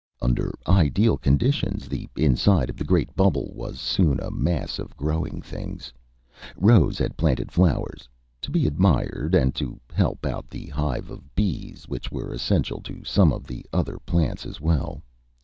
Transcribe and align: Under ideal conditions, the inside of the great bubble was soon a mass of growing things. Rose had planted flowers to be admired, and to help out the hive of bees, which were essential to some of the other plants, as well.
Under 0.19 0.51
ideal 0.67 1.15
conditions, 1.15 1.87
the 1.87 2.09
inside 2.17 2.71
of 2.71 2.75
the 2.77 2.83
great 2.83 3.15
bubble 3.15 3.51
was 3.53 3.79
soon 3.79 4.19
a 4.19 4.31
mass 4.31 4.79
of 4.79 4.97
growing 4.97 5.43
things. 5.43 5.93
Rose 6.57 6.97
had 6.97 7.17
planted 7.17 7.51
flowers 7.51 8.09
to 8.41 8.49
be 8.49 8.65
admired, 8.65 9.35
and 9.35 9.53
to 9.53 9.79
help 9.93 10.25
out 10.25 10.49
the 10.49 10.65
hive 10.65 11.11
of 11.11 11.35
bees, 11.35 11.87
which 11.87 12.11
were 12.11 12.33
essential 12.33 12.81
to 12.81 13.03
some 13.03 13.31
of 13.31 13.45
the 13.45 13.63
other 13.71 13.99
plants, 13.99 14.43
as 14.43 14.59
well. 14.59 15.03